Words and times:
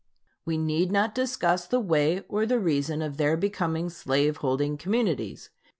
We 0.45 0.57
need 0.57 0.91
not 0.91 1.13
discuss 1.13 1.67
the 1.67 1.79
way 1.79 2.21
or 2.27 2.47
the 2.47 2.57
reason 2.59 3.03
of 3.03 3.17
their 3.17 3.37
becoming 3.37 3.91
slave 3.91 4.37
holding 4.37 4.75
communities. 4.75 5.51